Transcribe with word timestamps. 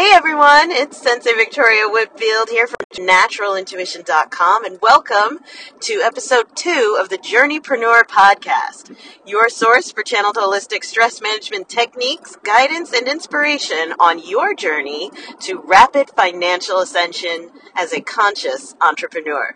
Hey 0.00 0.12
everyone, 0.14 0.70
it's 0.70 0.96
Sensei 0.96 1.34
Victoria 1.34 1.82
Whitfield 1.86 2.48
here 2.48 2.66
from 2.66 2.78
naturalintuition.com 3.06 4.64
and 4.64 4.78
welcome 4.80 5.40
to 5.80 6.00
episode 6.00 6.56
two 6.56 6.96
of 6.98 7.10
the 7.10 7.18
Journeypreneur 7.18 8.04
podcast, 8.04 8.96
your 9.26 9.50
source 9.50 9.92
for 9.92 10.02
channeled 10.02 10.36
holistic 10.36 10.84
stress 10.84 11.20
management 11.20 11.68
techniques, 11.68 12.36
guidance, 12.42 12.94
and 12.94 13.06
inspiration 13.08 13.92
on 14.00 14.26
your 14.26 14.54
journey 14.54 15.10
to 15.40 15.60
rapid 15.60 16.08
financial 16.16 16.78
ascension 16.78 17.50
as 17.76 17.92
a 17.92 18.00
conscious 18.00 18.74
entrepreneur. 18.80 19.54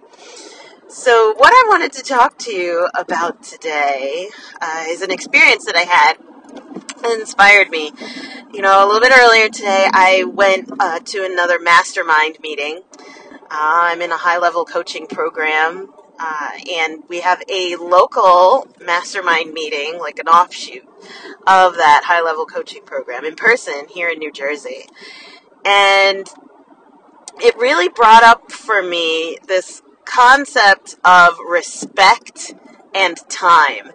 So, 0.88 1.32
what 1.38 1.54
I 1.54 1.68
wanted 1.70 1.92
to 1.94 2.02
talk 2.02 2.36
to 2.40 2.52
you 2.52 2.86
about 2.94 3.42
today 3.42 4.28
uh, 4.60 4.84
is 4.88 5.00
an 5.00 5.10
experience 5.10 5.64
that 5.64 5.74
I 5.74 5.84
had 5.84 6.18
that 7.04 7.18
inspired 7.18 7.70
me. 7.70 7.92
You 8.54 8.62
know, 8.62 8.84
a 8.84 8.86
little 8.86 9.00
bit 9.00 9.10
earlier 9.12 9.48
today, 9.48 9.88
I 9.92 10.22
went 10.22 10.70
uh, 10.78 11.00
to 11.00 11.24
another 11.24 11.58
mastermind 11.58 12.38
meeting. 12.40 12.82
Uh, 13.32 13.48
I'm 13.50 14.00
in 14.00 14.12
a 14.12 14.16
high 14.16 14.38
level 14.38 14.64
coaching 14.64 15.08
program, 15.08 15.92
uh, 16.20 16.50
and 16.72 17.02
we 17.08 17.18
have 17.22 17.42
a 17.48 17.74
local 17.74 18.68
mastermind 18.80 19.52
meeting, 19.54 19.98
like 19.98 20.20
an 20.20 20.28
offshoot 20.28 20.84
of 21.48 21.74
that 21.74 22.02
high 22.04 22.22
level 22.22 22.46
coaching 22.46 22.84
program 22.84 23.24
in 23.24 23.34
person 23.34 23.88
here 23.88 24.08
in 24.08 24.20
New 24.20 24.30
Jersey. 24.30 24.86
And 25.64 26.24
it 27.42 27.56
really 27.58 27.88
brought 27.88 28.22
up 28.22 28.52
for 28.52 28.84
me 28.84 29.36
this 29.48 29.82
concept 30.04 30.94
of 31.04 31.40
respect 31.40 32.54
and 32.94 33.16
time 33.28 33.90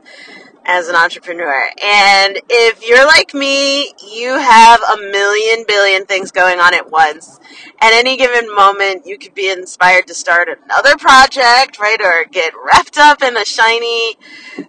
as 0.65 0.87
an 0.87 0.95
entrepreneur. 0.95 1.69
And 1.83 2.39
if 2.49 2.87
you're 2.87 3.05
like 3.05 3.33
me, 3.33 3.93
you 4.11 4.37
have 4.37 4.81
a 4.81 4.97
million 4.97 5.65
billion 5.67 6.05
things 6.05 6.31
going 6.31 6.59
on 6.59 6.73
at 6.73 6.91
once. 6.91 7.39
At 7.79 7.93
any 7.93 8.17
given 8.17 8.53
moment, 8.53 9.05
you 9.05 9.17
could 9.17 9.33
be 9.33 9.49
inspired 9.49 10.07
to 10.07 10.13
start 10.13 10.47
another 10.49 10.95
project, 10.97 11.79
right? 11.79 11.99
Or 12.01 12.25
get 12.25 12.53
wrapped 12.63 12.97
up 12.97 13.21
in 13.21 13.37
a 13.37 13.45
shiny, 13.45 14.17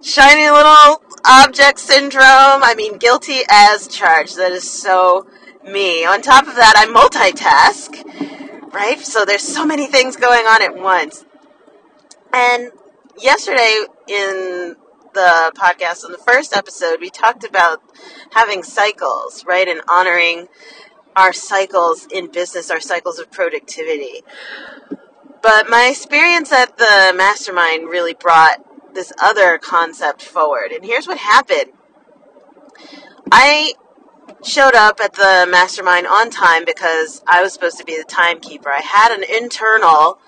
shiny 0.00 0.50
little 0.50 1.02
object 1.24 1.78
syndrome. 1.78 2.22
I 2.62 2.74
mean, 2.76 2.98
guilty 2.98 3.40
as 3.50 3.88
charged. 3.88 4.36
That 4.38 4.52
is 4.52 4.68
so 4.68 5.26
me. 5.64 6.04
On 6.04 6.22
top 6.22 6.46
of 6.46 6.56
that, 6.56 6.74
I 6.76 6.86
multitask, 6.86 8.72
right? 8.72 9.00
So 9.00 9.24
there's 9.24 9.42
so 9.42 9.66
many 9.66 9.86
things 9.86 10.16
going 10.16 10.46
on 10.46 10.62
at 10.62 10.76
once. 10.76 11.24
And 12.32 12.70
yesterday 13.18 13.84
in 14.08 14.76
the 15.14 15.52
podcast, 15.56 16.04
in 16.04 16.12
the 16.12 16.18
first 16.18 16.56
episode, 16.56 17.00
we 17.00 17.10
talked 17.10 17.44
about 17.44 17.82
having 18.32 18.62
cycles, 18.62 19.44
right? 19.46 19.68
And 19.68 19.80
honoring 19.88 20.48
our 21.16 21.32
cycles 21.32 22.06
in 22.12 22.30
business, 22.30 22.70
our 22.70 22.80
cycles 22.80 23.18
of 23.18 23.30
productivity. 23.30 24.22
But 25.42 25.68
my 25.68 25.88
experience 25.90 26.52
at 26.52 26.76
the 26.78 27.12
mastermind 27.16 27.88
really 27.88 28.14
brought 28.14 28.94
this 28.94 29.12
other 29.20 29.58
concept 29.58 30.22
forward. 30.22 30.72
And 30.72 30.84
here's 30.84 31.06
what 31.06 31.18
happened 31.18 31.72
I 33.32 33.74
showed 34.44 34.74
up 34.74 35.00
at 35.00 35.14
the 35.14 35.46
mastermind 35.50 36.06
on 36.06 36.30
time 36.30 36.64
because 36.64 37.22
I 37.26 37.42
was 37.42 37.52
supposed 37.52 37.78
to 37.78 37.84
be 37.84 37.96
the 37.96 38.04
timekeeper. 38.04 38.70
I 38.70 38.80
had 38.80 39.12
an 39.12 39.24
internal 39.24 40.18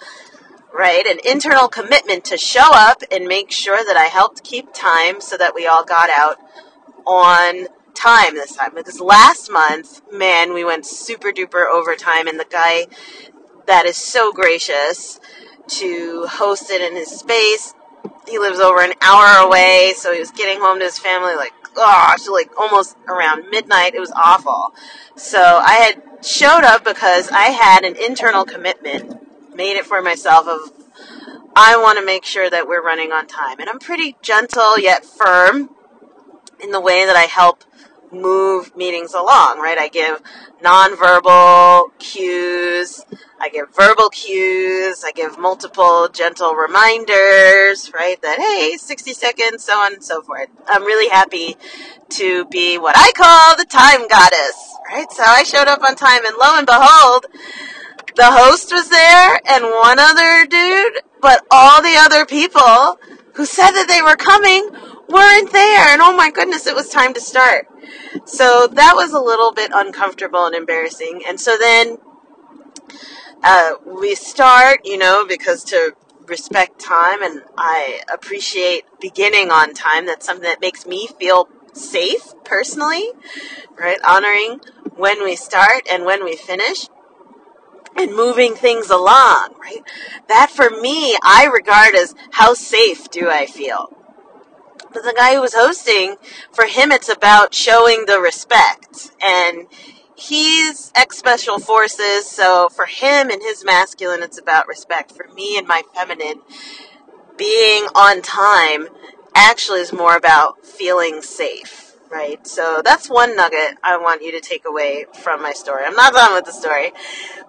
right? 0.73 1.07
An 1.07 1.19
internal 1.25 1.69
commitment 1.69 2.25
to 2.27 2.37
show 2.37 2.71
up 2.73 3.03
and 3.11 3.27
make 3.27 3.51
sure 3.51 3.85
that 3.85 3.97
I 3.97 4.05
helped 4.05 4.43
keep 4.43 4.73
time 4.73 5.21
so 5.21 5.37
that 5.37 5.55
we 5.55 5.67
all 5.67 5.85
got 5.85 6.11
out 6.11 6.39
on 7.07 7.67
time 7.95 8.35
this 8.35 8.57
time. 8.57 8.75
Because 8.75 9.01
last 9.01 9.51
month, 9.51 10.01
man, 10.13 10.55
we 10.55 10.65
went 10.65 10.87
super 10.87 11.31
duper 11.31 11.67
overtime, 11.67 12.27
and 12.27 12.41
the 12.41 12.47
guy 12.49 12.87
that 13.67 13.87
is 13.87 13.97
so 13.97 14.33
gracious 14.33 15.21
to 15.69 16.27
host 16.27 16.71
it 16.71 16.81
in 16.81 16.97
his 16.97 17.09
space, 17.09 17.75
he 18.29 18.39
lives 18.39 18.59
over 18.59 18.81
an 18.81 18.95
hour 19.01 19.47
away, 19.47 19.93
so 19.97 20.13
he 20.13 20.19
was 20.19 20.31
getting 20.31 20.61
home 20.61 20.79
to 20.79 20.85
his 20.85 20.99
family 20.99 21.35
like, 21.35 21.53
gosh, 21.75 22.29
like 22.29 22.51
almost 22.59 22.97
around 23.09 23.49
midnight. 23.51 23.95
It 23.95 24.01
was 24.01 24.13
awful. 24.13 24.75
So 25.17 25.41
I 25.41 25.75
had 25.75 26.25
showed 26.25 26.65
up 26.65 26.85
because 26.85 27.31
I 27.31 27.47
had 27.47 27.85
an 27.85 27.97
internal 27.97 28.45
commitment 28.45 29.21
made 29.55 29.77
it 29.77 29.87
for 29.87 30.03
myself 30.03 30.47
of 30.47 30.73
I 31.55 31.77
want 31.77 31.99
to 31.99 32.05
make 32.05 32.25
sure 32.25 32.49
that 32.49 32.67
we're 32.67 32.83
running 32.83 33.13
on 33.13 33.27
time. 33.27 33.61
And 33.61 33.69
I'm 33.69 33.79
pretty 33.79 34.17
gentle 34.23 34.79
yet 34.79 35.05
firm 35.05 35.71
in 36.63 36.71
the 36.71 36.81
way 36.81 37.05
that 37.05 37.17
I 37.17 37.23
help 37.23 37.65
move 38.11 38.77
meetings 38.77 39.15
along, 39.15 39.59
right? 39.59 39.79
I 39.79 39.89
give 39.89 40.23
nonverbal 40.63 41.99
cues, 41.99 43.05
I 43.41 43.49
give 43.49 43.75
verbal 43.75 44.11
cues, 44.11 45.03
I 45.05 45.13
give 45.13 45.39
multiple 45.39 46.09
gentle 46.09 46.55
reminders, 46.55 47.91
right? 47.95 48.21
That, 48.23 48.39
hey, 48.39 48.77
60 48.77 49.13
seconds, 49.15 49.65
so 49.65 49.75
on 49.79 49.95
and 49.95 50.05
so 50.05 50.23
forth. 50.23 50.49
I'm 50.67 50.85
really 50.85 51.09
happy 51.09 51.57
to 52.11 52.45
be 52.47 52.79
what 52.79 52.97
I 52.97 53.13
call 53.17 53.57
the 53.57 53.65
time 53.65 54.07
goddess, 54.09 54.77
right? 54.91 55.11
So 55.11 55.23
I 55.23 55.43
showed 55.43 55.69
up 55.69 55.83
on 55.83 55.97
time, 55.97 56.25
and 56.27 56.37
lo 56.39 56.59
and 56.59 56.67
behold, 56.67 57.27
the 58.17 58.31
host 58.31 58.73
was 58.73 58.89
there 58.89 59.41
and 59.47 59.65
one 59.65 59.99
other 59.99 60.47
dude, 60.47 61.03
but 61.21 61.45
all 61.51 61.83
the 61.83 61.97
other 61.97 62.27
people 62.27 62.99
who 63.35 63.47
said 63.47 63.71
that 63.73 63.89
they 63.89 64.03
were 64.03 64.17
coming 64.17 64.69
weren't 65.09 65.53
there. 65.53 65.89
And 65.89 66.03
oh 66.03 66.17
my 66.17 66.31
goodness, 66.31 66.67
it 66.67 66.75
was 66.75 66.89
time 66.89 67.15
to 67.15 67.21
start. 67.21 67.67
So 68.25 68.67
that 68.67 68.95
was 68.95 69.13
a 69.13 69.21
little 69.21 69.53
bit 69.53 69.71
uncomfortable 69.75 70.47
and 70.47 70.55
embarrassing. 70.55 71.23
And 71.27 71.41
so 71.41 71.57
then 71.59 71.99
uh, 73.43 73.75
we 73.85 74.15
start, 74.15 74.81
you 74.85 74.99
know, 74.99 75.25
because 75.27 75.65
to 75.65 75.95
respect 76.27 76.79
time 76.79 77.23
and 77.23 77.43
I 77.57 78.01
appreciate 78.13 78.85
beginning 79.01 79.51
on 79.51 79.75
time. 79.75 80.07
That's 80.07 80.25
something 80.25 80.45
that 80.45 80.61
makes 80.61 80.87
me 80.87 81.09
feel 81.19 81.49
safe 81.73 82.35
personally, 82.45 83.11
right? 83.79 83.99
Honoring 84.07 84.61
when 84.97 85.25
we 85.25 85.37
start 85.37 85.87
and 85.91 86.05
when 86.05 86.25
we 86.25 86.37
finish 86.37 86.87
and 87.97 88.15
moving 88.15 88.55
things 88.55 88.91
along, 88.91 89.55
right? 89.61 89.83
That 90.29 90.51
for 90.51 90.71
me, 90.71 91.17
I 91.23 91.49
regard 91.53 91.95
as 91.95 92.15
how 92.33 92.55
safe 92.55 93.11
do 93.11 93.29
I 93.29 93.47
feel? 93.47 93.97
But 94.93 95.05
the 95.05 95.15
guy 95.17 95.35
who 95.35 95.41
was 95.41 95.55
hosting, 95.55 96.17
for 96.53 96.67
him, 96.67 96.93
it's 96.93 97.09
about 97.09 97.55
showing 97.55 98.05
the 98.07 98.21
respect. 98.21 99.11
And 99.23 99.67
he's 100.15 100.93
ex 100.95 101.17
special 101.17 101.59
forces, 101.59 102.27
so 102.27 102.69
for 102.69 102.87
him 102.87 103.31
and 103.31 103.43
his 103.43 103.65
masculine, 103.65 104.23
it's 104.23 104.39
about 104.39 104.69
respect. 104.69 105.13
For 105.13 105.27
me 105.35 105.57
and 105.57 105.67
my 105.67 105.83
feminine, 105.95 106.43
being 107.37 107.85
on 107.95 108.21
time 108.23 108.89
actually 109.35 109.81
is 109.81 109.93
more 109.93 110.17
about 110.17 110.67
feeling 110.67 111.23
safe 111.23 111.92
right? 112.13 112.47
So 112.47 112.83
that's 112.85 113.09
one 113.09 113.35
nugget 113.35 113.79
I 113.83 113.97
want 113.97 114.23
you 114.23 114.33
to 114.33 114.41
take 114.41 114.67
away 114.67 115.07
from 115.23 115.43
my 115.43 115.53
story. 115.55 115.85
I'm 115.85 115.95
not 115.95 116.13
done 116.13 116.35
with 116.35 116.45
the 116.45 116.53
story, 116.53 116.93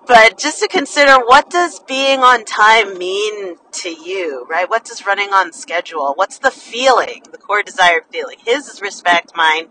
but 0.07 0.37
just 0.37 0.61
to 0.61 0.69
consider 0.69 1.17
what 1.17 1.49
does 1.49 1.79
being 1.81 2.21
on 2.21 2.45
time 2.45 2.97
mean 2.97 3.57
to 3.73 3.89
you, 3.89 4.47
right? 4.49 4.69
What 4.69 4.85
does 4.85 5.05
running 5.05 5.29
on 5.29 5.51
schedule? 5.51 6.13
What's 6.15 6.39
the 6.39 6.49
feeling, 6.49 7.23
the 7.31 7.37
core 7.37 7.61
desired 7.61 8.03
feeling? 8.09 8.37
His 8.45 8.69
is 8.69 8.81
respect, 8.81 9.33
mine 9.35 9.67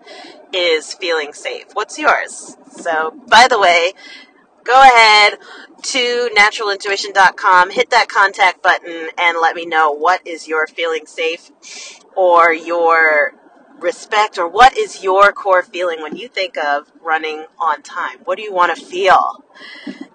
is 0.52 0.92
feeling 0.92 1.32
safe. 1.32 1.66
What's 1.72 1.98
yours? 1.98 2.58
So, 2.70 3.18
by 3.28 3.48
the 3.48 3.58
way, 3.58 3.94
go 4.62 4.78
ahead 4.78 5.38
to 5.82 6.28
naturalintuition.com, 6.36 7.70
hit 7.70 7.90
that 7.90 8.08
contact 8.08 8.62
button, 8.62 9.08
and 9.18 9.38
let 9.40 9.56
me 9.56 9.64
know 9.64 9.90
what 9.90 10.26
is 10.26 10.46
your 10.46 10.66
feeling 10.66 11.06
safe 11.06 11.50
or 12.14 12.52
your 12.52 13.32
respect 13.82 14.38
or 14.38 14.48
what 14.48 14.76
is 14.76 15.02
your 15.02 15.32
core 15.32 15.62
feeling 15.62 16.02
when 16.02 16.16
you 16.16 16.28
think 16.28 16.56
of 16.56 16.90
running 17.02 17.46
on 17.58 17.82
time? 17.82 18.18
What 18.24 18.36
do 18.36 18.42
you 18.42 18.52
want 18.52 18.76
to 18.76 18.84
feel 18.84 19.44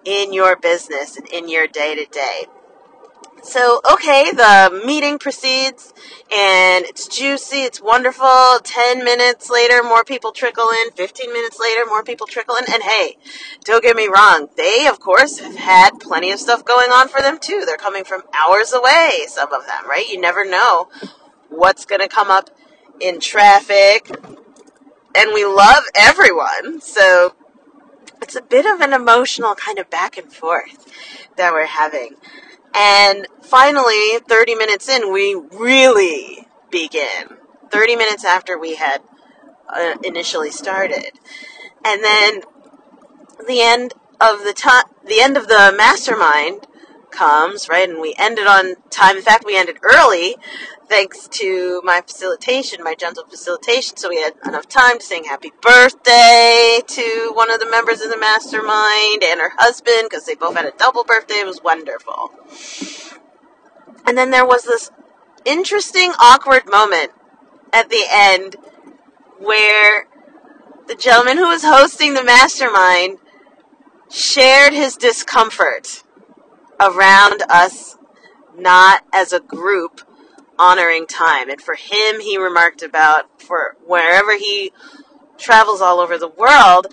in 0.06 0.34
your 0.34 0.56
business 0.56 1.18
and 1.18 1.28
in 1.28 1.50
your 1.50 1.68
day 1.68 1.96
to 1.96 2.06
day? 2.06 2.46
So, 3.44 3.82
okay, 3.94 4.32
the 4.32 4.82
meeting 4.86 5.20
proceeds 5.20 5.94
and 6.36 6.86
it's 6.86 7.08
juicy, 7.08 7.58
it's 7.58 7.80
wonderful. 7.80 8.60
10 8.64 9.04
minutes 9.04 9.50
later, 9.50 9.84
more 9.84 10.04
people 10.04 10.32
trickle 10.32 10.68
in. 10.70 10.92
15 10.92 11.32
minutes 11.32 11.60
later, 11.60 11.86
more 11.86 12.04
people 12.04 12.28
trickle 12.28 12.56
in. 12.56 12.66
And 12.72 12.84
hey, 12.84 13.18
don't 13.64 13.84
get 13.84 13.96
me 13.96 14.08
wrong, 14.08 14.50
they, 14.58 14.88
of 14.88 15.00
course, 15.00 15.40
have 15.40 15.56
had 15.56 15.92
plenty 16.00 16.32
of 16.32 16.40
stuff 16.40 16.66
going 16.66 16.92
on 16.92 17.08
for 17.08 17.22
them 17.22 17.38
too. 17.40 17.64
They're 17.66 17.78
coming 17.78 18.04
from 18.04 18.24
hours 18.34 18.74
away, 18.74 19.26
some 19.28 19.54
of 19.54 19.66
them, 19.66 19.88
right? 19.88 20.10
You 20.10 20.20
never 20.20 20.44
know 20.44 20.90
what's 21.50 21.86
going 21.86 22.02
to 22.02 22.10
come 22.10 22.30
up 22.30 22.50
in 23.00 23.20
traffic, 23.20 24.10
and 25.16 25.32
we 25.34 25.46
love 25.46 25.84
everyone. 25.96 26.82
So 26.82 27.36
it's 28.22 28.36
a 28.36 28.42
bit 28.42 28.66
of 28.66 28.82
an 28.82 28.94
emotional 28.94 29.56
kind 29.56 29.80
of 29.80 29.90
back 29.90 30.18
and 30.18 30.32
forth 30.32 30.86
that 31.38 31.54
we're 31.54 31.66
having. 31.66 32.16
And 32.74 33.28
finally, 33.42 34.20
30 34.20 34.56
minutes 34.56 34.90
in, 34.90 35.12
we 35.12 35.36
really 35.36 36.48
begin. 36.70 37.38
30 37.72 37.96
minutes 37.96 38.24
after 38.24 38.58
we 38.58 38.76
had 38.76 39.02
uh, 39.70 39.96
initially 40.04 40.52
started. 40.52 41.12
And 41.84 42.04
then 42.04 42.42
the 43.48 43.62
end, 43.62 43.94
of 44.20 44.44
the 44.44 44.54
time, 44.54 44.86
the 45.06 45.20
end 45.22 45.38
of 45.38 45.48
the 45.48 45.74
mastermind 45.78 46.68
comes, 47.12 47.70
right? 47.70 47.90
And 47.90 48.00
we 48.00 48.16
ended 48.18 48.48
on 48.48 48.76
time. 48.90 49.18
In 49.18 49.24
fact, 49.24 49.46
we 49.46 49.58
ended 49.58 49.78
early 49.84 50.36
thanks 50.90 51.28
to 51.28 51.82
my 51.84 52.02
facilitation, 52.02 52.84
my 52.84 52.96
gentle 52.96 53.26
facilitation. 53.26 53.98
So 53.98 54.10
we 54.10 54.22
had 54.22 54.34
enough 54.46 54.68
time 54.68 55.00
to 55.00 55.06
sing 55.06 55.26
happy 55.26 55.52
birthday 55.62 56.80
to 56.86 57.32
one 57.34 57.52
of 57.52 57.60
the 57.60 57.70
members 57.70 58.02
of 58.02 58.10
the 58.10 58.18
mastermind 58.18 59.24
and 59.24 59.40
her 59.40 59.52
husband 59.58 60.04
because 60.10 60.26
they 60.26 60.36
both 60.36 60.56
had 60.56 60.66
a 60.66 60.72
double 60.78 61.04
birthday. 61.04 61.36
It 61.36 61.46
was 61.46 61.62
wonderful. 61.62 62.32
And 64.06 64.18
then 64.18 64.32
there 64.32 64.46
was 64.46 64.64
this 64.64 64.92
interesting, 65.46 66.14
awkward 66.20 66.70
moment 66.70 67.12
at 67.74 67.90
the 67.90 68.06
end 68.10 68.56
where 69.40 70.08
the 70.88 70.96
gentleman 70.96 71.38
who 71.38 71.48
was 71.48 71.64
hosting 71.64 72.14
the 72.14 72.24
mastermind 72.24 73.20
shared 74.10 74.74
his 74.74 74.96
discomfort 74.96 76.04
around 76.80 77.44
us 77.50 77.98
not 78.58 79.04
as 79.14 79.34
a 79.34 79.40
group 79.40 80.07
honoring 80.60 81.08
time. 81.08 81.50
And 81.50 81.62
for 81.62 81.76
him, 81.76 82.20
he 82.20 82.38
remarked 82.38 82.82
about 82.82 83.42
for 83.42 83.76
wherever 83.86 84.38
he 84.38 84.72
travels 85.38 85.82
all 85.82 86.00
over 86.00 86.18
the 86.18 86.28
world, 86.28 86.88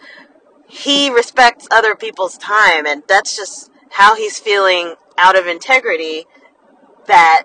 he 0.68 1.10
respects 1.10 1.66
other 1.70 1.94
people's 1.94 2.36
time. 2.38 2.86
And 2.86 3.02
that's 3.08 3.36
just 3.36 3.70
how 3.90 4.16
he's 4.16 4.38
feeling 4.38 4.94
out 5.16 5.38
of 5.38 5.46
integrity 5.46 6.26
that 7.06 7.44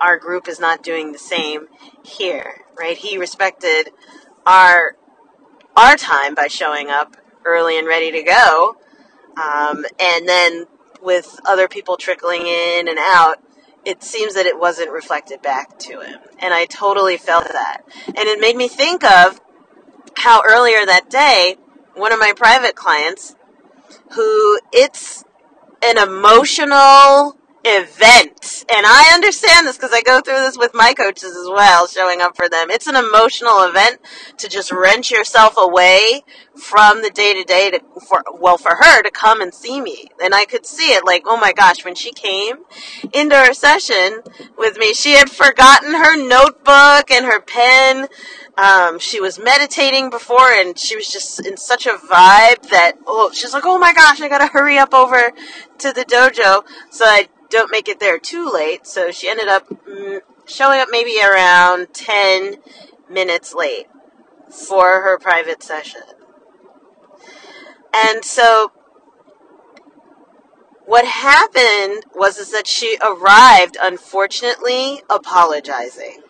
our 0.00 0.18
group 0.18 0.48
is 0.48 0.58
not 0.58 0.82
doing 0.82 1.12
the 1.12 1.18
same 1.18 1.66
here, 2.02 2.62
right? 2.78 2.96
He 2.96 3.18
respected 3.18 3.90
our 4.46 4.96
our 5.76 5.96
time 5.96 6.34
by 6.34 6.48
showing 6.48 6.90
up 6.90 7.16
early 7.44 7.78
and 7.78 7.86
ready 7.86 8.10
to 8.10 8.22
go, 8.22 8.76
um, 9.36 9.84
and 10.00 10.28
then 10.28 10.64
with 11.00 11.38
other 11.46 11.68
people 11.68 11.96
trickling 11.96 12.42
in 12.46 12.88
and 12.88 12.98
out, 12.98 13.36
it 13.84 14.02
seems 14.02 14.34
that 14.34 14.46
it 14.46 14.58
wasn't 14.58 14.90
reflected 14.90 15.42
back 15.42 15.78
to 15.80 16.00
him. 16.00 16.20
And 16.38 16.52
I 16.52 16.66
totally 16.66 17.16
felt 17.16 17.48
that. 17.48 17.82
And 18.06 18.18
it 18.18 18.40
made 18.40 18.56
me 18.56 18.68
think 18.68 19.04
of 19.04 19.40
how 20.16 20.42
earlier 20.46 20.84
that 20.84 21.08
day, 21.08 21.56
one 21.94 22.12
of 22.12 22.18
my 22.18 22.32
private 22.36 22.74
clients, 22.74 23.34
who 24.12 24.58
it's 24.72 25.24
an 25.82 25.98
emotional 25.98 27.36
event. 27.64 28.64
And 28.72 28.86
I 28.86 29.12
understand 29.14 29.66
this 29.66 29.76
because 29.76 29.92
I 29.92 30.02
go 30.02 30.20
through 30.20 30.40
this 30.40 30.56
with 30.56 30.72
my 30.74 30.94
coaches 30.94 31.36
as 31.36 31.48
well, 31.48 31.86
showing 31.86 32.20
up 32.20 32.36
for 32.36 32.48
them. 32.48 32.70
It's 32.70 32.86
an 32.86 32.96
emotional 32.96 33.62
event 33.64 33.98
to 34.38 34.48
just 34.48 34.72
wrench 34.72 35.10
yourself 35.10 35.54
away 35.58 36.22
from 36.54 37.02
the 37.02 37.10
day 37.10 37.34
to 37.34 37.44
day 37.44 37.70
to 37.70 37.80
for 38.06 38.24
well 38.38 38.58
for 38.58 38.76
her 38.80 39.02
to 39.02 39.10
come 39.10 39.40
and 39.40 39.52
see 39.52 39.80
me. 39.80 40.08
And 40.22 40.34
I 40.34 40.44
could 40.44 40.64
see 40.64 40.92
it 40.92 41.04
like, 41.04 41.24
oh 41.26 41.36
my 41.36 41.52
gosh, 41.52 41.84
when 41.84 41.94
she 41.94 42.12
came 42.12 42.56
into 43.12 43.36
her 43.36 43.52
session 43.52 44.20
with 44.56 44.78
me, 44.78 44.94
she 44.94 45.12
had 45.12 45.30
forgotten 45.30 45.92
her 45.92 46.16
notebook 46.16 47.10
and 47.10 47.26
her 47.26 47.40
pen. 47.40 48.08
Um, 48.56 48.98
she 48.98 49.20
was 49.20 49.38
meditating 49.38 50.10
before 50.10 50.50
and 50.52 50.78
she 50.78 50.96
was 50.96 51.10
just 51.10 51.46
in 51.46 51.56
such 51.56 51.86
a 51.86 51.90
vibe 51.92 52.68
that 52.70 52.92
oh 53.06 53.30
she's 53.32 53.54
like, 53.54 53.64
Oh 53.64 53.78
my 53.78 53.92
gosh, 53.92 54.20
I 54.20 54.28
gotta 54.28 54.46
hurry 54.46 54.78
up 54.78 54.92
over 54.92 55.32
to 55.78 55.92
the 55.92 56.04
dojo. 56.04 56.64
So 56.90 57.04
I 57.04 57.28
don't 57.50 57.70
make 57.70 57.88
it 57.88 58.00
there 58.00 58.18
too 58.18 58.50
late. 58.50 58.86
So 58.86 59.10
she 59.10 59.28
ended 59.28 59.48
up 59.48 59.68
mm, 59.68 60.20
showing 60.46 60.80
up 60.80 60.88
maybe 60.90 61.16
around 61.20 61.92
10 61.92 62.56
minutes 63.10 63.54
late 63.54 63.86
for 64.48 65.02
her 65.02 65.18
private 65.18 65.62
session. 65.62 66.02
And 67.92 68.24
so 68.24 68.72
what 70.90 71.04
happened 71.04 72.04
was 72.14 72.38
is 72.38 72.50
that 72.50 72.66
she 72.66 72.96
arrived 73.00 73.76
unfortunately 73.80 75.02
apologizing 75.08 76.20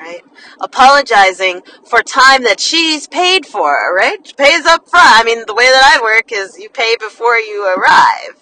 right 0.00 0.22
apologizing 0.60 1.60
for 1.84 2.02
time 2.02 2.42
that 2.44 2.58
she's 2.58 3.06
paid 3.06 3.44
for 3.44 3.94
right 3.94 4.26
she 4.26 4.32
pays 4.32 4.64
up 4.64 4.88
front 4.88 5.20
i 5.20 5.22
mean 5.22 5.44
the 5.46 5.54
way 5.54 5.66
that 5.66 5.94
i 5.94 6.02
work 6.02 6.32
is 6.32 6.58
you 6.58 6.70
pay 6.70 6.96
before 6.98 7.36
you 7.36 7.66
arrive 7.76 8.40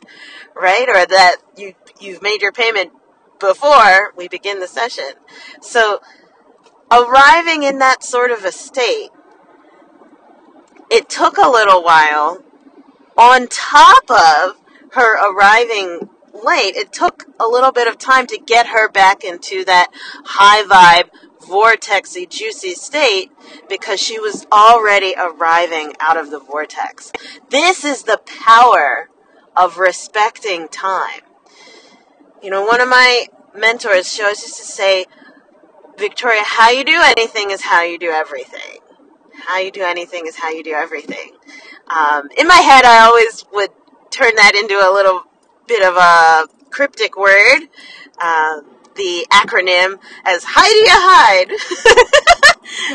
right 0.54 0.88
or 0.88 1.06
that 1.06 1.36
you 1.56 1.74
you've 2.00 2.22
made 2.22 2.42
your 2.42 2.52
payment 2.52 2.92
before 3.38 4.12
we 4.16 4.28
begin 4.28 4.60
the 4.60 4.68
session. 4.68 5.12
So 5.60 6.00
arriving 6.90 7.62
in 7.62 7.78
that 7.78 8.02
sort 8.02 8.30
of 8.30 8.44
a 8.44 8.52
state, 8.52 9.10
it 10.90 11.08
took 11.08 11.38
a 11.38 11.48
little 11.48 11.82
while 11.82 12.42
on 13.16 13.48
top 13.48 14.10
of 14.10 14.56
her 14.92 15.32
arriving 15.32 16.08
late. 16.32 16.76
It 16.76 16.92
took 16.92 17.26
a 17.38 17.46
little 17.46 17.72
bit 17.72 17.88
of 17.88 17.98
time 17.98 18.26
to 18.28 18.38
get 18.38 18.68
her 18.68 18.88
back 18.88 19.24
into 19.24 19.64
that 19.64 19.88
high 20.24 20.62
vibe, 20.64 21.10
vortexy, 21.40 22.28
juicy 22.28 22.74
state 22.74 23.30
because 23.68 24.00
she 24.00 24.18
was 24.18 24.46
already 24.52 25.14
arriving 25.16 25.94
out 26.00 26.16
of 26.16 26.30
the 26.30 26.40
vortex. 26.40 27.12
This 27.48 27.84
is 27.84 28.04
the 28.04 28.20
power 28.44 29.10
of 29.60 29.78
respecting 29.78 30.68
time. 30.68 31.20
You 32.42 32.50
know, 32.50 32.64
one 32.64 32.80
of 32.80 32.88
my 32.88 33.26
mentors, 33.54 34.10
she 34.10 34.22
always 34.22 34.40
used 34.42 34.56
to 34.56 34.64
say, 34.64 35.06
Victoria, 35.98 36.42
how 36.44 36.70
you 36.70 36.84
do 36.84 37.00
anything 37.04 37.50
is 37.50 37.60
how 37.60 37.82
you 37.82 37.98
do 37.98 38.10
everything. 38.10 38.78
How 39.46 39.58
you 39.58 39.70
do 39.70 39.82
anything 39.82 40.26
is 40.26 40.36
how 40.36 40.50
you 40.50 40.62
do 40.62 40.72
everything. 40.72 41.32
Um, 41.88 42.30
in 42.38 42.46
my 42.46 42.56
head, 42.56 42.84
I 42.84 43.04
always 43.06 43.44
would 43.52 43.70
turn 44.10 44.34
that 44.36 44.54
into 44.54 44.74
a 44.74 44.90
little 44.92 45.24
bit 45.66 45.82
of 45.82 45.96
a 45.96 46.48
cryptic 46.70 47.18
word. 47.18 47.68
Uh, 48.18 48.60
the 48.94 49.26
acronym 49.30 49.98
as 50.24 50.44
Heidi 50.46 50.88
hide. 50.88 51.48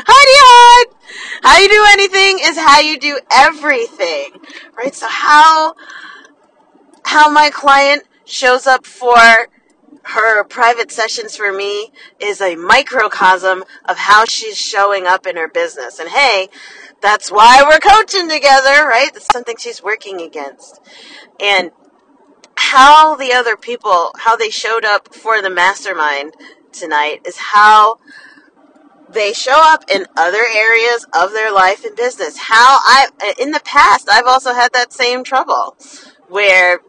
Heidi 0.06 0.38
hide. 0.42 0.96
How 1.42 1.58
you 1.58 1.68
do 1.68 1.86
anything 1.90 2.38
is 2.42 2.56
how 2.58 2.80
you 2.80 2.98
do 2.98 3.20
everything. 3.32 4.40
Right? 4.76 4.94
So 4.94 5.06
how 5.08 5.74
how 7.06 7.30
my 7.30 7.50
client 7.50 8.02
shows 8.24 8.66
up 8.66 8.84
for 8.84 9.16
her 10.02 10.44
private 10.44 10.90
sessions 10.90 11.36
for 11.36 11.52
me 11.52 11.92
is 12.18 12.40
a 12.40 12.56
microcosm 12.56 13.64
of 13.84 13.96
how 13.96 14.24
she's 14.24 14.58
showing 14.58 15.06
up 15.06 15.24
in 15.24 15.36
her 15.36 15.48
business. 15.48 16.00
And 16.00 16.08
hey, 16.08 16.48
that's 17.00 17.30
why 17.30 17.62
we're 17.62 17.78
coaching 17.78 18.28
together, 18.28 18.86
right? 18.86 19.10
That's 19.12 19.28
something 19.32 19.56
she's 19.56 19.82
working 19.82 20.20
against. 20.20 20.80
And 21.40 21.70
how 22.56 23.14
the 23.14 23.32
other 23.32 23.56
people, 23.56 24.10
how 24.18 24.36
they 24.36 24.50
showed 24.50 24.84
up 24.84 25.14
for 25.14 25.40
the 25.40 25.50
mastermind 25.50 26.34
tonight 26.72 27.20
is 27.24 27.36
how 27.36 27.98
they 29.08 29.32
show 29.32 29.60
up 29.62 29.84
in 29.88 30.06
other 30.16 30.42
areas 30.54 31.06
of 31.14 31.32
their 31.32 31.52
life 31.52 31.84
and 31.84 31.96
business. 31.96 32.36
How 32.36 32.80
I, 32.82 33.08
in 33.38 33.52
the 33.52 33.60
past, 33.60 34.08
I've 34.10 34.26
also 34.26 34.52
had 34.54 34.72
that 34.72 34.92
same 34.92 35.22
trouble 35.22 35.76
where 36.28 36.80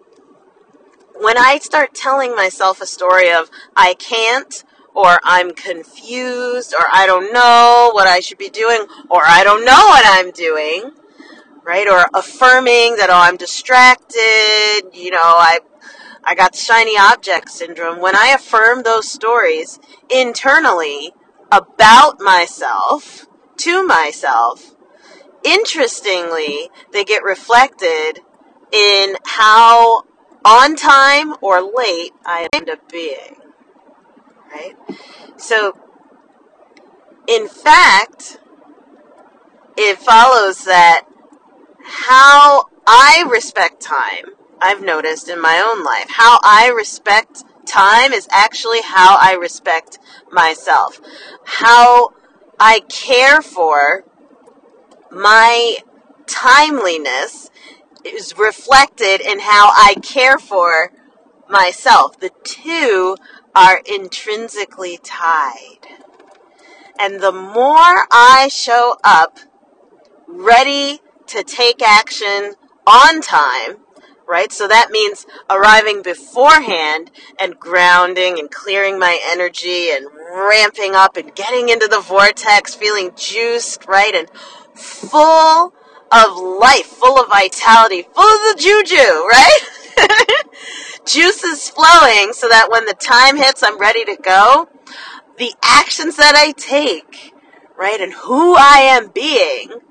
when 1.20 1.38
I 1.38 1.60
start 1.60 1.94
telling 1.94 2.36
myself 2.36 2.82
a 2.82 2.86
story 2.86 3.32
of 3.32 3.50
I 3.76 3.96
can't, 3.96 4.64
or 4.94 5.20
I'm 5.24 5.54
confused, 5.54 6.74
or 6.74 6.86
I 6.92 7.06
don't 7.06 7.32
know 7.32 7.92
what 7.94 8.08
I 8.08 8.20
should 8.20 8.38
be 8.38 8.50
doing, 8.50 8.86
or 9.10 9.22
I 9.24 9.44
don't 9.44 9.64
know 9.64 9.72
what 9.72 10.04
I'm 10.06 10.32
doing, 10.32 10.92
right? 11.64 11.88
Or 11.88 12.08
affirming 12.14 12.96
that, 12.96 13.10
oh, 13.10 13.20
I'm 13.20 13.38
distracted, 13.38 14.90
you 14.94 15.12
know, 15.12 15.20
I, 15.22 15.60
I 16.24 16.34
got 16.34 16.56
shiny 16.56 16.98
object 16.98 17.50
syndrome. 17.50 18.00
When 18.00 18.16
I 18.16 18.30
affirm 18.30 18.84
those 18.84 19.10
stories 19.10 19.80
internally 20.10 21.14
about 21.52 22.20
myself, 22.20 23.28
to 23.58 23.86
myself, 23.86 24.76
interestingly, 25.44 26.70
they 26.92 27.04
get 27.04 27.24
reflected 27.24 28.22
in 28.72 29.16
how 29.26 30.04
on 30.46 30.76
time 30.76 31.36
or 31.42 31.62
late 31.62 32.12
I 32.26 32.48
end 32.54 32.70
up 32.70 32.92
being. 32.92 33.38
Right? 34.52 34.76
So, 35.38 35.78
in 37.28 37.48
fact, 37.48 38.40
it 39.78 39.98
follows 40.00 40.64
that 40.66 41.06
how 41.84 42.66
I 42.88 43.26
respect 43.30 43.82
time, 43.82 44.26
I've 44.62 44.82
noticed 44.82 45.30
in 45.30 45.42
my 45.42 45.60
own 45.60 45.84
life, 45.84 46.08
how 46.10 46.40
I 46.44 46.72
respect 46.76 47.44
time 47.66 48.14
is 48.14 48.28
actually 48.32 48.82
how 48.82 49.18
I 49.20 49.34
respect 49.34 50.00
myself. 50.32 51.00
How 51.44 52.10
I 52.60 52.80
care 52.90 53.42
for 53.42 54.04
my 55.12 55.78
timeliness 56.26 57.50
is 58.14 58.38
reflected 58.38 59.22
in 59.22 59.40
how 59.40 59.70
I 59.70 59.96
care 60.02 60.38
for 60.38 60.92
myself. 61.50 62.20
The 62.20 62.32
two 62.44 63.16
are 63.56 63.82
intrinsically 63.86 65.00
tied. 65.04 65.80
And 67.00 67.22
the 67.22 67.32
more 67.32 68.08
I 68.12 68.50
show 68.52 68.98
up 69.04 69.40
ready 70.28 71.00
to 71.28 71.44
take 71.44 71.82
action 71.82 72.54
on 72.86 73.22
time, 73.22 73.78
right? 74.28 74.52
So 74.52 74.68
that 74.68 74.92
means 74.92 75.26
arriving 75.50 76.02
beforehand 76.02 77.12
and 77.40 77.60
grounding 77.60 78.40
and 78.40 78.50
clearing 78.50 79.00
my 79.00 79.20
energy 79.26 79.90
and 79.92 80.08
ramping 80.34 80.96
up 80.96 81.18
and 81.18 81.34
getting 81.36 81.70
into 81.70 81.88
the 81.88 82.00
vortex, 82.00 82.76
feeling 82.76 83.12
juiced, 83.16 83.86
right? 83.88 84.14
And 84.14 84.30
full 84.74 85.74
of 86.12 86.38
life, 86.38 86.86
full 86.86 87.20
of 87.20 87.30
vitality, 87.30 88.04
full 88.04 88.24
of 88.24 88.42
the 88.42 88.56
juju, 88.60 88.96
right? 88.98 89.60
Juice 91.06 91.44
is 91.44 91.70
flowing 91.70 92.34
so 92.34 92.50
that 92.50 92.70
when 92.70 92.86
the 92.86 92.94
time 92.94 93.38
hits, 93.38 93.64
I'm 93.64 93.80
ready 93.80 94.06
to 94.06 94.18
go. 94.18 94.70
The 95.38 95.54
actions 95.64 96.18
that 96.18 96.36
I 96.36 96.52
take, 96.52 97.34
right, 97.78 98.00
and 98.02 98.14
who 98.14 98.56
I 98.56 98.80
am 98.82 99.10
being 99.10 99.82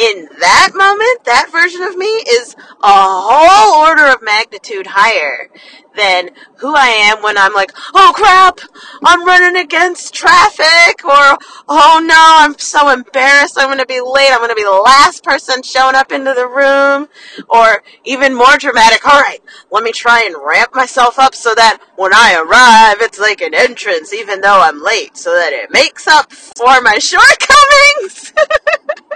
in 0.00 0.28
that 0.40 0.70
moment, 0.74 1.24
that 1.26 1.52
version 1.52 1.82
of 1.82 1.94
me 1.94 2.06
is 2.06 2.56
a 2.82 2.88
whole 2.88 3.86
order 3.86 4.06
of 4.06 4.22
magnitude 4.22 4.86
higher 4.88 5.50
than 5.94 6.30
who 6.56 6.74
I 6.74 6.86
am 6.86 7.22
when 7.22 7.36
I'm 7.36 7.52
like, 7.52 7.72
oh 7.94 8.12
crap, 8.14 8.60
I'm 9.04 9.26
running 9.26 9.60
against 9.60 10.14
traffic, 10.14 11.04
or 11.04 11.36
oh 11.68 12.02
no, 12.02 12.16
I'm 12.16 12.58
so 12.58 12.88
embarrassed, 12.88 13.58
I'm 13.58 13.76
to 13.76 13.84
be 13.84 14.00
late, 14.00 14.30
I'm 14.30 14.48
to 14.48 14.54
be 14.54 14.62
the 14.62 14.82
last 14.84 15.22
person 15.22 15.62
showing 15.62 15.96
up 15.96 16.12
into 16.12 16.32
the 16.32 16.46
room, 16.46 17.08
or 17.50 17.82
even 18.04 18.34
more 18.34 18.56
dramatic, 18.56 19.06
all 19.06 19.20
right, 19.20 19.42
let 19.70 19.84
me 19.84 19.92
try 19.92 20.22
and 20.24 20.34
ramp 20.42 20.74
myself 20.74 21.18
up 21.18 21.34
so 21.34 21.54
that 21.54 21.78
when 21.96 22.14
I 22.14 22.36
arrive, 22.40 23.02
it's 23.02 23.18
like 23.18 23.42
an 23.42 23.54
entrance, 23.54 24.14
even 24.14 24.40
though 24.40 24.62
I'm 24.62 24.82
late, 24.82 25.18
so 25.18 25.34
that 25.34 25.52
it 25.52 25.70
makes 25.70 26.08
up 26.08 26.32
for 26.32 26.80
my 26.80 26.96
shortcomings. 26.98 28.32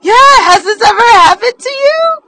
Yeah, 0.00 0.14
has 0.42 0.64
this 0.64 0.80
ever 0.80 1.00
happened 1.00 1.58
to 1.58 1.70
you? 1.70 2.18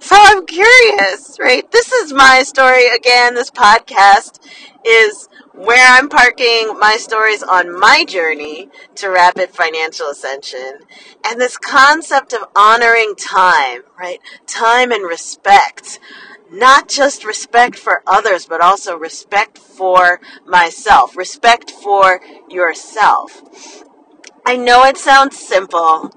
So 0.00 0.16
I'm 0.18 0.46
curious, 0.46 1.38
right? 1.38 1.70
This 1.70 1.92
is 1.92 2.12
my 2.12 2.42
story 2.42 2.88
again. 2.88 3.34
This 3.34 3.50
podcast 3.50 4.40
is 4.84 5.28
where 5.54 5.86
I'm 5.96 6.08
parking 6.08 6.76
my 6.80 6.96
stories 6.96 7.42
on 7.42 7.78
my 7.78 8.04
journey 8.04 8.68
to 8.96 9.08
rapid 9.08 9.50
financial 9.50 10.08
ascension. 10.08 10.80
And 11.24 11.40
this 11.40 11.56
concept 11.56 12.32
of 12.32 12.48
honoring 12.56 13.14
time, 13.16 13.82
right? 13.98 14.18
Time 14.46 14.90
and 14.90 15.04
respect. 15.04 16.00
Not 16.50 16.88
just 16.88 17.24
respect 17.24 17.76
for 17.76 18.02
others, 18.06 18.46
but 18.46 18.60
also 18.60 18.96
respect 18.96 19.56
for 19.56 20.20
myself, 20.44 21.16
respect 21.16 21.70
for 21.70 22.20
yourself. 22.48 23.42
I 24.44 24.56
know 24.56 24.84
it 24.84 24.98
sounds 24.98 25.38
simple, 25.38 26.10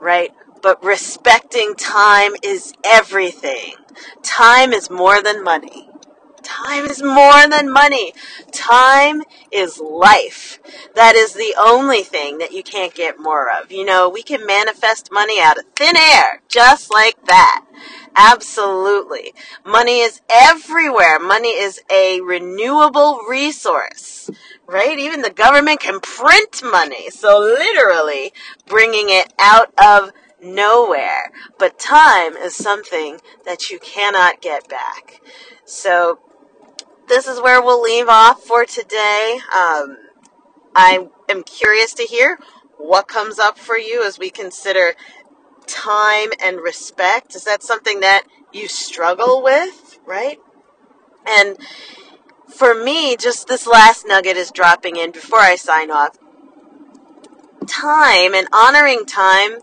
right? 0.00 0.32
But 0.62 0.82
respecting 0.84 1.74
time 1.74 2.32
is 2.42 2.74
everything. 2.84 3.74
Time 4.22 4.72
is 4.72 4.90
more 4.90 5.22
than 5.22 5.42
money. 5.42 5.88
Time 6.42 6.86
is 6.86 7.02
more 7.02 7.48
than 7.48 7.70
money. 7.70 8.12
Time 8.50 9.22
is 9.50 9.78
life. 9.78 10.58
That 10.94 11.14
is 11.14 11.34
the 11.34 11.54
only 11.58 12.02
thing 12.02 12.38
that 12.38 12.52
you 12.52 12.62
can't 12.62 12.94
get 12.94 13.20
more 13.20 13.48
of. 13.50 13.70
You 13.70 13.84
know, 13.84 14.08
we 14.08 14.22
can 14.22 14.46
manifest 14.46 15.10
money 15.12 15.40
out 15.40 15.58
of 15.58 15.64
thin 15.76 15.96
air, 15.96 16.42
just 16.48 16.92
like 16.92 17.26
that. 17.26 17.64
Absolutely. 18.16 19.32
Money 19.64 20.00
is 20.00 20.20
everywhere. 20.28 21.18
Money 21.18 21.50
is 21.50 21.80
a 21.90 22.20
renewable 22.20 23.20
resource, 23.28 24.30
right? 24.70 24.98
Even 24.98 25.22
the 25.22 25.30
government 25.30 25.80
can 25.80 26.00
print 26.00 26.62
money. 26.62 27.10
So 27.10 27.38
literally 27.38 28.32
bringing 28.66 29.06
it 29.08 29.32
out 29.38 29.72
of 29.82 30.12
nowhere. 30.42 31.32
But 31.58 31.78
time 31.78 32.36
is 32.36 32.54
something 32.54 33.20
that 33.44 33.70
you 33.70 33.78
cannot 33.78 34.40
get 34.40 34.68
back. 34.68 35.20
So 35.64 36.20
this 37.08 37.26
is 37.26 37.40
where 37.40 37.60
we'll 37.60 37.82
leave 37.82 38.08
off 38.08 38.42
for 38.42 38.64
today. 38.64 39.40
Um, 39.54 39.96
I 40.74 41.08
am 41.28 41.42
curious 41.42 41.92
to 41.94 42.04
hear 42.04 42.38
what 42.78 43.08
comes 43.08 43.38
up 43.38 43.58
for 43.58 43.76
you 43.76 44.04
as 44.04 44.18
we 44.18 44.30
consider 44.30 44.94
time 45.66 46.30
and 46.42 46.60
respect. 46.60 47.34
Is 47.34 47.44
that 47.44 47.62
something 47.62 48.00
that 48.00 48.24
you 48.52 48.68
struggle 48.68 49.42
with, 49.42 49.98
right? 50.06 50.38
And 51.28 51.58
for 52.50 52.74
me, 52.74 53.16
just 53.16 53.48
this 53.48 53.66
last 53.66 54.06
nugget 54.06 54.36
is 54.36 54.50
dropping 54.50 54.96
in 54.96 55.12
before 55.12 55.40
I 55.40 55.56
sign 55.56 55.90
off. 55.90 56.16
Time 57.66 58.34
and 58.34 58.48
honoring 58.52 59.06
time 59.06 59.58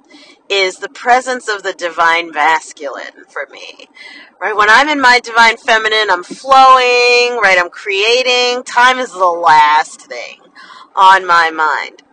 is 0.50 0.77
the 0.77 0.89
presence 0.89 1.50
of 1.50 1.63
the 1.63 1.74
divine 1.74 2.32
masculine 2.32 3.25
for 3.27 3.48
me. 3.51 3.89
Right? 4.39 4.56
When 4.56 4.70
I'm 4.70 4.88
in 4.88 5.01
my 5.01 5.20
divine 5.20 5.58
feminine, 5.58 6.10
I'm 6.10 6.24
flowing, 6.24 7.39
right? 7.41 7.58
I'm 7.60 7.70
creating. 7.70 8.63
Time 8.63 9.00
is 9.00 9.12
the 9.12 9.25
last 9.25 10.01
thing 10.03 10.39
on 10.96 11.25
my 11.25 11.51
mind. 11.51 12.03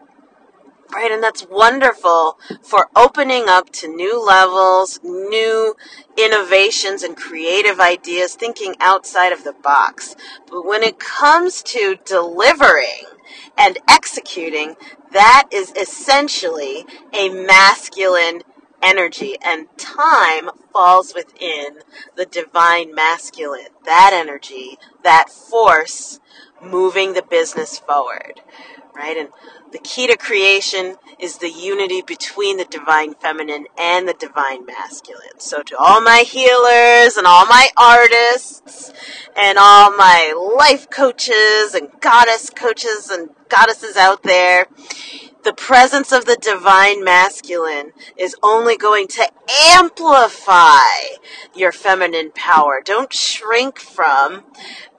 Right? 0.95 1.11
And 1.11 1.23
that's 1.23 1.45
wonderful 1.51 2.39
for 2.63 2.89
opening 2.95 3.49
up 3.49 3.71
to 3.71 3.89
new 3.89 4.25
levels, 4.25 5.01
new 5.03 5.75
innovations 6.17 7.03
and 7.03 7.17
creative 7.17 7.81
ideas, 7.81 8.35
thinking 8.35 8.77
outside 8.81 9.33
of 9.33 9.43
the 9.43 9.53
box. 9.53 10.15
But 10.49 10.65
when 10.65 10.85
it 10.85 11.01
comes 11.01 11.63
to 11.65 11.99
delivering 12.05 13.07
and 13.59 13.79
executing, 13.89 14.77
that 15.13 15.49
is 15.53 15.73
essentially 15.73 16.87
a 17.13 17.29
masculine 17.29 18.43
energy, 18.83 19.35
and 19.43 19.67
time 19.79 20.51
falls 20.73 21.15
within 21.15 21.79
the 22.17 22.27
divine 22.27 22.95
masculine. 22.95 23.69
That 23.85 24.11
energy, 24.13 24.79
that 25.03 25.31
force 25.31 26.21
moving 26.63 27.15
the 27.15 27.23
business 27.23 27.79
forward, 27.79 28.43
right? 28.95 29.17
And 29.17 29.29
the 29.73 29.79
key 29.79 30.07
to 30.07 30.17
creation 30.17 30.97
is 31.19 31.39
the 31.39 31.51
unity 31.51 32.03
between 32.03 32.57
the 32.57 32.65
divine 32.65 33.15
feminine 33.15 33.67
and 33.79 34.09
the 34.09 34.15
divine 34.15 34.65
masculine. 34.65 35.39
So, 35.39 35.63
to 35.63 35.77
all 35.77 36.01
my 36.01 36.25
healers 36.27 37.17
and 37.17 37.27
all 37.27 37.47
my 37.47 37.69
artists 37.77 38.93
and 39.37 39.59
all 39.59 39.91
my 39.97 40.33
life 40.57 40.89
coaches 40.91 41.75
and 41.75 41.89
goddess 42.01 42.51
coaches 42.51 43.11
and 43.11 43.31
goddesses 43.49 43.97
out 43.97 44.23
there, 44.23 44.67
the 45.45 45.53
presence 45.53 46.11
of 46.11 46.25
the 46.25 46.37
divine 46.37 47.05
masculine 47.05 47.93
is 48.17 48.35
only 48.43 48.77
going 48.77 49.07
to 49.09 49.29
amplify 49.73 50.79
your 51.55 51.71
feminine 51.71 52.33
power. 52.35 52.81
Don't 52.83 53.13
shrink 53.13 53.79
from 53.79 54.45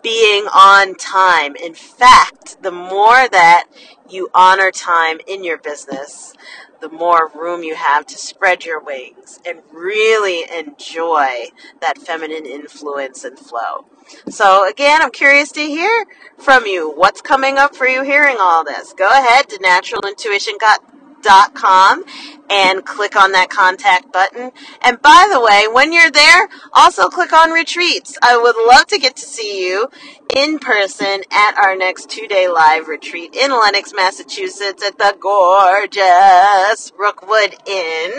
being 0.04 0.46
on 0.46 0.94
time. 0.96 1.56
In 1.56 1.74
fact, 1.74 2.62
the 2.62 2.72
more 2.72 3.28
that 3.28 3.66
you 4.08 4.30
honor 4.36 4.70
time 4.70 5.18
in 5.28 5.44
your 5.44 5.58
business, 5.58 6.34
the 6.80 6.90
more 6.90 7.32
room 7.34 7.64
you 7.64 7.74
have 7.74 8.06
to 8.06 8.18
spread 8.18 8.66
your 8.66 8.80
wings 8.80 9.40
and 9.48 9.62
really 9.72 10.44
enjoy 10.56 11.46
that 11.82 11.98
feminine 11.98 12.46
influence 12.46 13.24
and 13.24 13.40
flow. 13.40 13.86
So 14.30 14.70
again, 14.70 15.02
I'm 15.02 15.12
curious 15.12 15.52
to 15.54 15.62
hear 15.62 16.06
from 16.38 16.66
you. 16.66 16.92
What's 16.92 17.22
coming 17.22 17.58
up 17.58 17.76
for 17.76 17.88
you 17.88 18.04
hearing 18.04 18.38
all 18.40 18.64
this? 18.64 18.94
Go 18.94 19.10
ahead 19.10 19.50
to 19.50 19.58
naturalintuition.com 19.60 22.04
and 22.50 22.86
click 22.86 23.16
on 23.16 23.32
that 23.32 23.50
contact 23.50 24.12
button. 24.12 24.52
And 24.82 25.02
by 25.02 25.30
the 25.32 25.40
way, 25.40 25.68
when 25.72 25.92
you're 25.92 26.12
there, 26.12 26.48
also 26.74 27.10
click 27.10 27.34
on 27.34 27.52
retreats. 27.52 28.18
I 28.22 28.38
would 28.38 28.56
love 28.68 28.86
to 28.88 29.00
get 29.00 29.16
to 29.18 29.26
see 29.26 29.68
you 29.68 29.88
in 30.36 30.60
person 30.60 31.24
at 31.32 31.58
our 31.58 31.76
next 31.76 32.10
two 32.10 32.28
day 32.28 32.48
live 32.48 32.88
retreat 32.88 33.36
in 33.36 33.52
Lenox, 33.52 33.94
Massachusetts 33.96 34.84
at 34.84 34.98
the 34.98 35.16
gorgeous 35.20 36.92
Rookwood 36.98 37.56
Inn. 37.68 38.12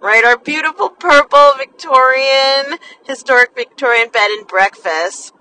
Right, 0.00 0.24
our 0.24 0.38
beautiful 0.38 0.90
purple 0.90 1.52
Victorian, 1.56 2.78
historic 3.04 3.54
Victorian 3.54 4.10
bed 4.10 4.30
and 4.30 4.46
breakfast 4.46 5.32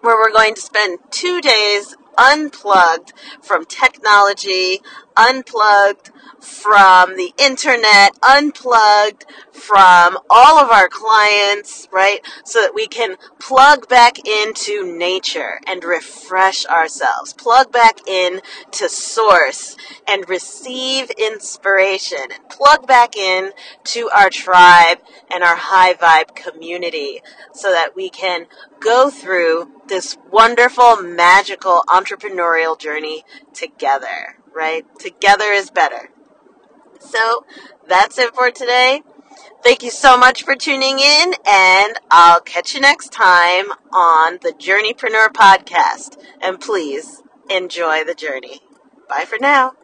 where 0.00 0.16
we're 0.16 0.32
going 0.32 0.54
to 0.54 0.60
spend 0.60 0.98
two 1.10 1.40
days 1.40 1.96
unplugged 2.18 3.12
from 3.40 3.64
technology, 3.64 4.80
unplugged 5.16 6.10
from 6.40 7.16
the 7.16 7.32
internet, 7.38 8.10
unplugged 8.22 9.24
from 9.52 10.18
all 10.28 10.58
of 10.58 10.70
our 10.70 10.88
clients, 10.88 11.88
right? 11.92 12.20
So 12.44 12.60
that 12.60 12.74
we 12.74 12.86
can 12.86 13.16
plug 13.38 13.88
back 13.88 14.18
into 14.26 14.84
nature 14.84 15.60
and 15.66 15.84
refresh 15.84 16.66
ourselves, 16.66 17.32
plug 17.32 17.70
back 17.72 18.00
in 18.08 18.40
to 18.72 18.88
source 18.88 19.76
and 20.08 20.28
receive 20.28 21.10
inspiration. 21.10 22.18
And 22.32 22.48
plug 22.48 22.86
back 22.86 23.16
in 23.16 23.52
to 23.84 24.10
our 24.10 24.30
tribe 24.30 24.98
and 25.32 25.44
our 25.44 25.56
high 25.56 25.94
vibe 25.94 26.34
community 26.34 27.22
so 27.52 27.70
that 27.70 27.94
we 27.94 28.10
can 28.10 28.46
go 28.80 29.10
through 29.10 29.70
this 29.86 30.16
wonderful, 30.30 30.96
magical 31.02 31.84
entrepreneurial 31.88 32.78
journey 32.78 33.24
together, 33.52 34.38
right? 34.54 34.84
Together 34.98 35.46
is 35.46 35.70
better. 35.70 36.10
So 36.98 37.44
that's 37.88 38.18
it 38.18 38.34
for 38.34 38.50
today. 38.50 39.02
Thank 39.62 39.82
you 39.82 39.90
so 39.90 40.16
much 40.16 40.42
for 40.42 40.56
tuning 40.56 40.98
in, 40.98 41.34
and 41.46 41.94
I'll 42.10 42.40
catch 42.40 42.74
you 42.74 42.80
next 42.80 43.12
time 43.12 43.66
on 43.92 44.38
the 44.42 44.52
Journeypreneur 44.52 45.28
podcast. 45.28 46.20
And 46.40 46.60
please 46.60 47.22
enjoy 47.48 48.04
the 48.04 48.14
journey. 48.14 48.60
Bye 49.08 49.24
for 49.24 49.38
now. 49.40 49.74